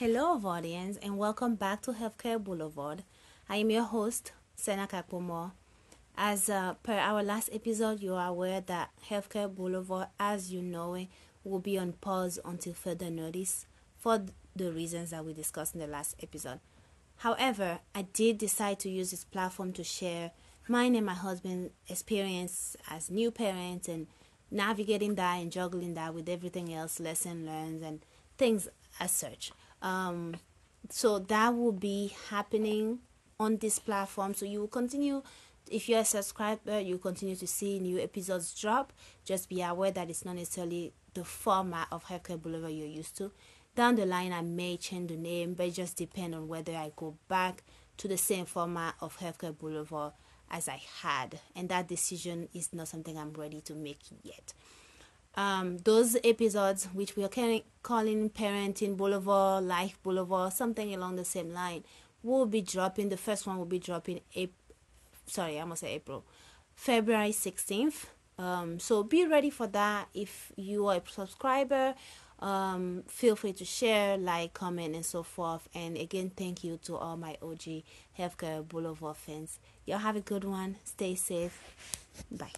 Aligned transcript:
Hello, 0.00 0.40
audience, 0.46 0.96
and 1.02 1.18
welcome 1.18 1.56
back 1.56 1.82
to 1.82 1.92
Healthcare 1.92 2.42
Boulevard. 2.42 3.04
I 3.50 3.56
am 3.56 3.68
your 3.68 3.82
host, 3.82 4.32
Sena 4.56 4.86
Kakpomo. 4.86 5.52
As 6.16 6.48
uh, 6.48 6.72
per 6.82 6.94
our 6.94 7.22
last 7.22 7.50
episode, 7.52 8.00
you 8.00 8.14
are 8.14 8.28
aware 8.28 8.62
that 8.62 8.92
Healthcare 9.10 9.54
Boulevard, 9.54 10.08
as 10.18 10.50
you 10.50 10.62
know 10.62 10.94
it, 10.94 11.08
will 11.44 11.58
be 11.58 11.76
on 11.76 11.92
pause 11.92 12.38
until 12.46 12.72
further 12.72 13.10
notice 13.10 13.66
for 13.98 14.24
the 14.56 14.72
reasons 14.72 15.10
that 15.10 15.22
we 15.22 15.34
discussed 15.34 15.74
in 15.74 15.82
the 15.82 15.86
last 15.86 16.16
episode. 16.22 16.60
However, 17.16 17.80
I 17.94 18.00
did 18.00 18.38
decide 18.38 18.78
to 18.78 18.88
use 18.88 19.10
this 19.10 19.24
platform 19.24 19.74
to 19.74 19.84
share 19.84 20.30
mine 20.66 20.94
and 20.94 21.04
my 21.04 21.12
husband's 21.12 21.74
experience 21.90 22.74
as 22.88 23.10
new 23.10 23.30
parents 23.30 23.86
and 23.86 24.06
navigating 24.50 25.16
that 25.16 25.34
and 25.42 25.52
juggling 25.52 25.92
that 25.92 26.14
with 26.14 26.26
everything 26.26 26.72
else, 26.72 27.00
lesson 27.00 27.44
learned, 27.44 27.82
and 27.84 28.00
things 28.38 28.66
as 28.98 29.10
such. 29.10 29.52
Um, 29.82 30.36
so 30.88 31.18
that 31.18 31.56
will 31.56 31.72
be 31.72 32.14
happening 32.28 33.00
on 33.38 33.56
this 33.58 33.78
platform. 33.78 34.34
So 34.34 34.44
you 34.44 34.60
will 34.60 34.68
continue. 34.68 35.22
If 35.70 35.88
you're 35.88 36.00
a 36.00 36.04
subscriber, 36.04 36.80
you 36.80 36.98
continue 36.98 37.36
to 37.36 37.46
see 37.46 37.78
new 37.78 37.98
episodes 37.98 38.58
drop. 38.58 38.92
Just 39.24 39.48
be 39.48 39.62
aware 39.62 39.90
that 39.92 40.10
it's 40.10 40.24
not 40.24 40.36
necessarily 40.36 40.92
the 41.14 41.24
format 41.24 41.88
of 41.92 42.04
Healthcare 42.06 42.40
Boulevard 42.40 42.72
you're 42.72 42.86
used 42.86 43.16
to. 43.18 43.30
Down 43.76 43.94
the 43.94 44.06
line, 44.06 44.32
I 44.32 44.42
may 44.42 44.76
change 44.76 45.10
the 45.10 45.16
name, 45.16 45.54
but 45.54 45.66
it 45.66 45.74
just 45.74 45.96
depends 45.96 46.36
on 46.36 46.48
whether 46.48 46.74
I 46.74 46.90
go 46.96 47.16
back 47.28 47.62
to 47.98 48.08
the 48.08 48.16
same 48.16 48.46
format 48.46 48.94
of 49.00 49.18
Healthcare 49.18 49.56
Boulevard 49.56 50.12
as 50.50 50.68
I 50.68 50.82
had, 51.02 51.38
and 51.54 51.68
that 51.68 51.86
decision 51.86 52.48
is 52.52 52.72
not 52.72 52.88
something 52.88 53.16
I'm 53.16 53.32
ready 53.32 53.60
to 53.60 53.74
make 53.74 54.00
yet 54.24 54.52
um, 55.34 55.78
those 55.78 56.16
episodes, 56.24 56.86
which 56.92 57.16
we 57.16 57.24
are 57.24 57.60
calling 57.82 58.30
Parenting 58.30 58.96
Boulevard, 58.96 59.64
Life 59.64 59.98
Boulevard, 60.02 60.52
something 60.52 60.94
along 60.94 61.16
the 61.16 61.24
same 61.24 61.52
line, 61.52 61.84
will 62.22 62.46
be 62.46 62.60
dropping. 62.60 63.08
The 63.08 63.16
first 63.16 63.46
one 63.46 63.58
will 63.58 63.64
be 63.64 63.78
dropping. 63.78 64.20
April, 64.34 64.56
sorry, 65.26 65.60
I 65.60 65.64
must 65.64 65.82
say 65.82 65.94
April, 65.94 66.24
February 66.74 67.30
16th. 67.30 68.06
Um, 68.38 68.78
so 68.78 69.02
be 69.02 69.26
ready 69.26 69.50
for 69.50 69.66
that. 69.68 70.08
If 70.14 70.52
you 70.56 70.86
are 70.88 70.96
a 70.96 71.02
subscriber, 71.08 71.94
um, 72.40 73.04
feel 73.06 73.36
free 73.36 73.52
to 73.52 73.64
share, 73.64 74.16
like, 74.16 74.54
comment, 74.54 74.94
and 74.94 75.04
so 75.04 75.22
forth. 75.22 75.68
And 75.74 75.96
again, 75.96 76.30
thank 76.34 76.64
you 76.64 76.78
to 76.84 76.96
all 76.96 77.16
my 77.16 77.36
OG 77.42 77.82
Healthcare 78.18 78.66
Boulevard 78.66 79.16
fans. 79.16 79.58
Y'all 79.84 79.98
have 79.98 80.16
a 80.16 80.20
good 80.20 80.44
one. 80.44 80.76
Stay 80.84 81.14
safe. 81.14 81.60
Bye. 82.30 82.50